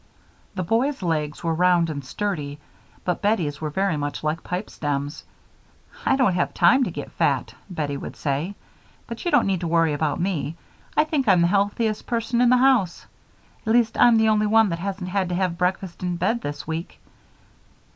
[0.55, 2.57] The boys' legs were round and sturdy,
[3.05, 5.23] but Bettie's were very much like pipe stems.
[6.07, 8.55] "I don't have time to get fat," Bettie would say.
[9.05, 10.55] "But you don't need to worry about me.
[10.97, 13.05] I think I'm the healthiest person in the house.
[13.67, 16.65] At least I'm the only one that hasn't had to have breakfast in bed this
[16.65, 16.99] week."